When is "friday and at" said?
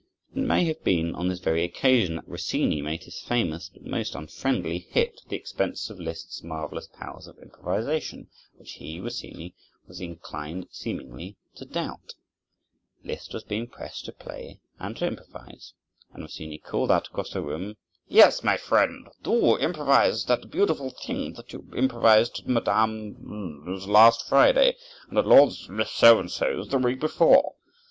24.27-25.27